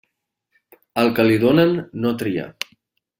[1.03, 1.75] Al que li donen,
[2.07, 2.47] no tria.